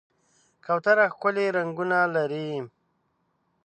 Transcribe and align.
کوتره 0.65 1.05
ښکلي 1.13 1.47
رنګونه 1.57 1.97
لري. 2.15 2.51